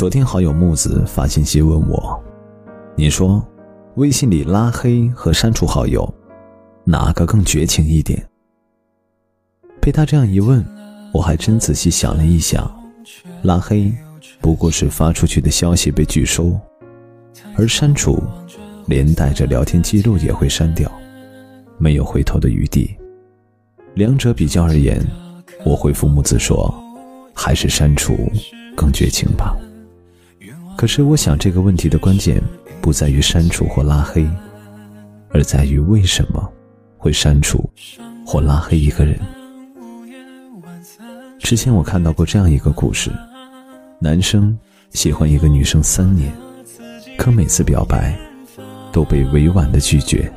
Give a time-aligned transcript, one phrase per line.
[0.00, 2.18] 昨天好友木子发信息问我
[2.96, 3.46] ：“你说，
[3.96, 6.10] 微信里拉黑和删除好友，
[6.84, 8.26] 哪个更绝情一点？”
[9.78, 10.64] 被他这样一问，
[11.12, 12.74] 我还真仔细想了一想，
[13.42, 13.92] 拉黑
[14.40, 16.58] 不过是发出去的消息被拒收，
[17.54, 18.22] 而删除
[18.86, 20.90] 连带着聊天记录也会删掉，
[21.76, 22.96] 没有回头的余地。
[23.92, 25.06] 两者比较而言，
[25.62, 26.74] 我回复木子说
[27.36, 28.16] ：“还是删除
[28.74, 29.54] 更绝情吧。”
[30.80, 32.42] 可是我想这个问题的关键
[32.80, 34.26] 不在于删除或拉黑，
[35.28, 36.50] 而在于为什么
[36.96, 37.68] 会删除
[38.24, 39.20] 或拉黑一个人。
[41.38, 43.10] 之前我看到过这样一个故事：
[43.98, 44.58] 男生
[44.88, 46.32] 喜欢一个女生三年，
[47.18, 48.18] 可每次表白
[48.90, 50.32] 都被委婉的拒绝。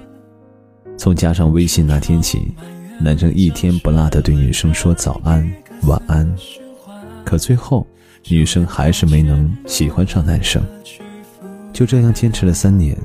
[0.98, 2.54] 从加上微信那天起，
[3.00, 5.50] 男生一天不落的对女生说早安、
[5.84, 6.30] 晚安，
[7.24, 7.86] 可最后
[8.28, 10.64] 女生还是没能喜欢上男生。
[11.72, 12.96] 就这样坚持了三年，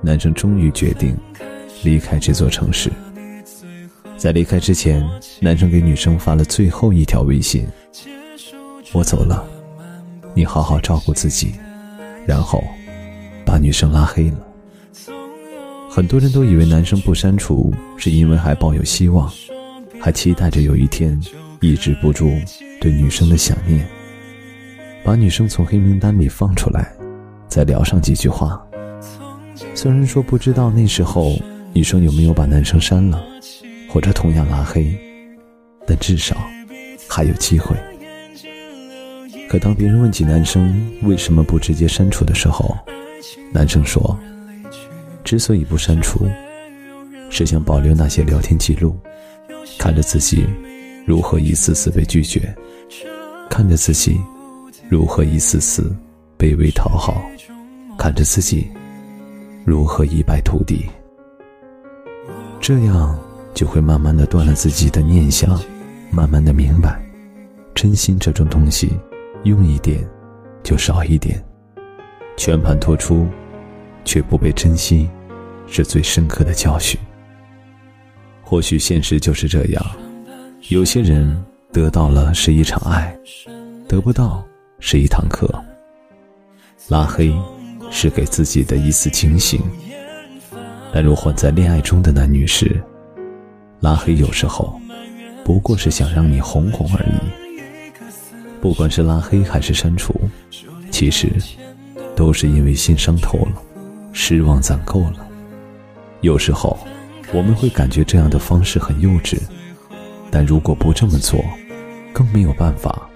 [0.00, 1.16] 男生终于决定
[1.84, 2.90] 离开这座城市。
[4.16, 5.06] 在离开之前，
[5.40, 7.66] 男生给女生发了最后一条微信
[8.94, 9.46] ：“我走了，
[10.34, 11.54] 你好好照顾自己。”
[12.26, 12.64] 然后
[13.44, 14.38] 把女生拉黑了。
[15.88, 19.30] 很多人都以为男生不删除是因为还抱有希望，
[20.00, 21.20] 还期待着有一天
[21.60, 22.30] 抑制不住
[22.80, 23.86] 对女生的想念，
[25.04, 26.92] 把女生从黑名单里放出来，
[27.48, 28.60] 再聊上几句话。
[29.74, 31.38] 虽然说不知道那时候
[31.72, 33.22] 女生有没有把男生删了。
[33.88, 34.94] 或者同样拉黑，
[35.86, 36.36] 但至少
[37.08, 37.74] 还有机会。
[39.48, 42.76] 可当别人问起男生为什么不直接删除的时候，
[43.54, 44.18] 男生说
[45.24, 46.28] ：“之所以不删除，
[47.30, 48.98] 是想保留那些聊天记录，
[49.78, 50.44] 看着自己
[51.06, 52.54] 如何一次次被拒绝，
[53.48, 54.20] 看着自己
[54.90, 55.96] 如何一次次
[56.36, 57.22] 卑微讨好，
[57.96, 58.68] 看着自己
[59.64, 60.84] 如何一败涂地。
[62.60, 63.18] 这样。”
[63.56, 65.58] 就会慢慢的断了自己的念想，
[66.10, 67.02] 慢慢的明白，
[67.74, 68.92] 真心这种东西，
[69.44, 70.06] 用一点，
[70.62, 71.42] 就少一点，
[72.36, 73.26] 全盘托出，
[74.04, 75.08] 却不被珍惜，
[75.66, 77.00] 是最深刻的教训。
[78.42, 79.82] 或许现实就是这样，
[80.68, 83.16] 有些人得到了是一场爱，
[83.86, 84.44] 得不到
[84.80, 85.48] 是一堂课。
[86.88, 87.32] 拉黑，
[87.88, 89.60] 是给自己的一次警醒。
[90.92, 92.82] 但如混在恋爱中的男女士。
[93.78, 94.80] 拉黑有时候
[95.44, 97.92] 不过是想让你红红而已。
[98.60, 100.12] 不管是拉黑还是删除，
[100.90, 101.30] 其实
[102.16, 103.62] 都是因为心伤透了，
[104.12, 105.28] 失望攒够了。
[106.22, 106.76] 有时候
[107.32, 109.38] 我们会感觉这样的方式很幼稚，
[110.36, 111.42] 但如果不这么做，
[112.12, 113.08] 更没有办法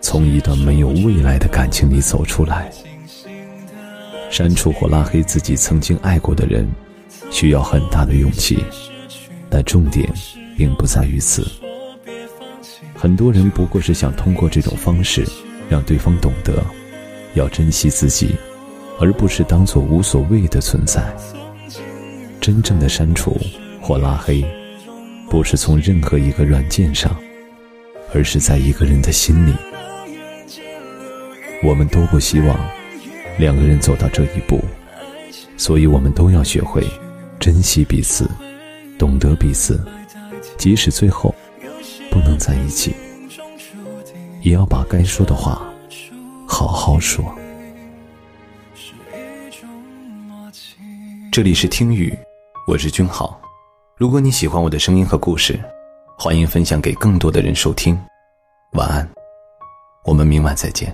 [0.00, 2.70] 从一段没有未来的感情里走出来。
[4.30, 6.70] 删除或拉黑自己曾经爱过的人，
[7.32, 8.64] 需要很大的勇气。
[9.50, 10.08] 但重点
[10.56, 11.44] 并不在于此。
[12.94, 15.26] 很多人不过是想通过这种方式，
[15.68, 16.64] 让对方懂得
[17.34, 18.36] 要珍惜自己，
[19.00, 21.02] 而不是当做无所谓的存在。
[22.40, 23.36] 真正的删除
[23.80, 24.44] 或拉黑，
[25.32, 27.16] 不是从任何一个软件上，
[28.12, 29.54] 而是在一个人的心里。
[31.62, 32.70] 我们都不希望
[33.38, 34.62] 两个人走到这一步，
[35.56, 36.86] 所以我们都要学会
[37.40, 38.30] 珍惜彼此。
[38.98, 39.82] 懂得彼此，
[40.58, 41.34] 即使最后
[42.10, 42.94] 不能在一起，
[44.42, 45.66] 也要把该说的话
[46.46, 47.24] 好好说。
[51.32, 52.14] 这里是听雨，
[52.68, 53.41] 我是君浩。
[54.02, 55.56] 如果你喜欢我的声音和故事，
[56.18, 57.96] 欢迎分享给更多的人收听。
[58.72, 59.08] 晚安，
[60.04, 60.92] 我们明晚再见。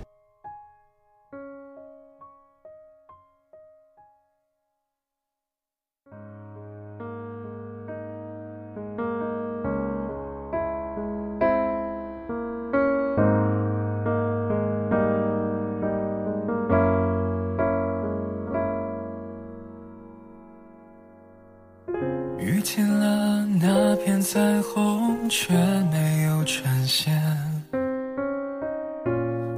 [25.29, 25.53] 却
[25.91, 27.13] 没有呈现。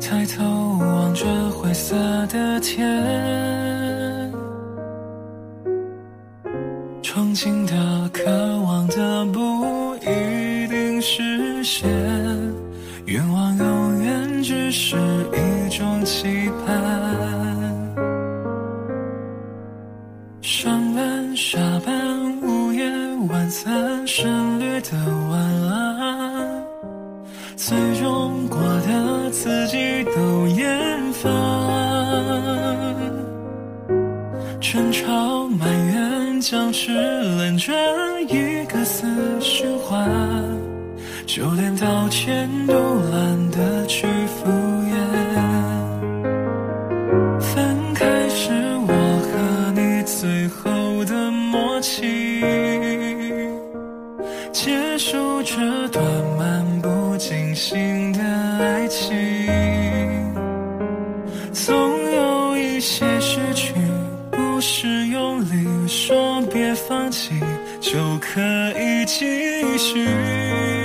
[0.02, 0.44] 抬头
[0.78, 1.96] 望着灰色
[2.28, 2.86] 的天，
[7.02, 8.30] 憧憬的、渴
[8.60, 11.90] 望的，不一定实现。
[13.06, 16.70] 愿望永远只是一种期盼。
[20.42, 22.12] 上班、下班。
[22.44, 22.90] 午夜
[23.30, 24.90] 晚餐省略的
[34.72, 37.76] 争吵埋怨将之轮转，
[38.30, 39.06] 一个死
[39.42, 40.10] 循环，
[41.26, 42.74] 就连道歉都
[43.12, 44.08] 懒得去
[65.12, 67.38] 用力说别放弃
[67.82, 68.40] 就可
[68.80, 70.81] 以继续。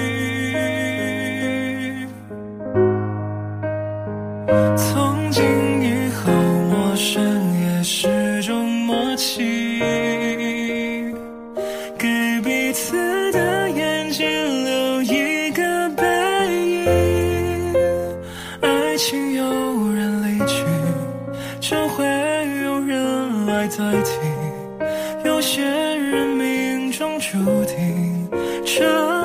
[27.29, 28.29] 注定，
[28.65, 29.16] 这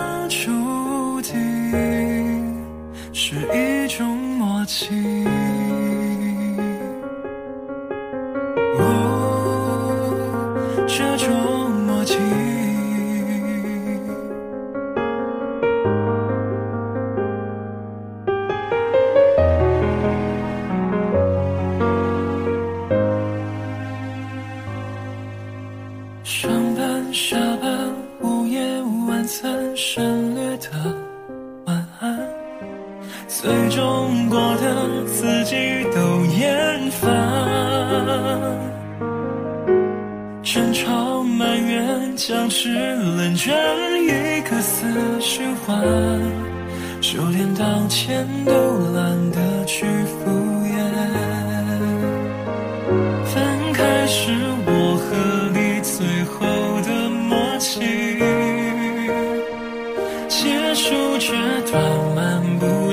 [29.84, 30.70] 省略的
[31.66, 32.20] 晚安，
[33.28, 35.56] 最终过得自己
[35.86, 37.10] 都厌烦。
[40.44, 43.52] 争吵、埋怨、僵持、冷战，
[44.04, 44.86] 一个死
[45.20, 45.82] 循环，
[47.02, 48.52] 就连道歉都
[48.94, 50.61] 懒得去敷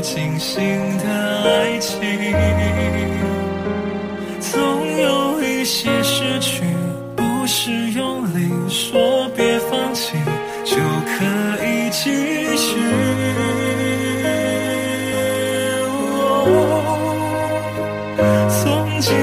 [0.09, 0.65] 清醒
[0.97, 1.05] 的
[1.45, 2.01] 爱情，
[4.41, 4.57] 总
[5.03, 6.65] 有一些失去，
[7.15, 10.17] 不是用力说别放弃
[10.65, 11.27] 就可
[11.63, 12.79] 以继续。
[18.49, 19.15] 曾经